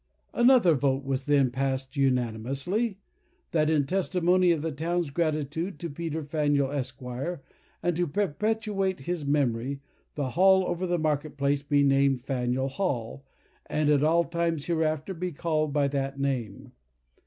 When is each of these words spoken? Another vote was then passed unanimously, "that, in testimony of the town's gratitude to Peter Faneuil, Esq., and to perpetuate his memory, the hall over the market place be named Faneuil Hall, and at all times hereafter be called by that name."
Another 0.33 0.73
vote 0.73 1.03
was 1.05 1.25
then 1.25 1.51
passed 1.51 1.95
unanimously, 1.95 2.97
"that, 3.51 3.69
in 3.69 3.85
testimony 3.85 4.51
of 4.51 4.63
the 4.63 4.71
town's 4.71 5.11
gratitude 5.11 5.77
to 5.77 5.91
Peter 5.91 6.23
Faneuil, 6.23 6.71
Esq., 6.71 6.99
and 7.83 7.95
to 7.95 8.07
perpetuate 8.07 9.01
his 9.01 9.27
memory, 9.27 9.79
the 10.15 10.29
hall 10.31 10.65
over 10.65 10.87
the 10.87 10.97
market 10.97 11.37
place 11.37 11.61
be 11.61 11.83
named 11.83 12.23
Faneuil 12.23 12.67
Hall, 12.69 13.23
and 13.67 13.91
at 13.91 14.01
all 14.01 14.23
times 14.23 14.65
hereafter 14.65 15.13
be 15.13 15.31
called 15.31 15.71
by 15.71 15.87
that 15.89 16.19
name." 16.19 16.71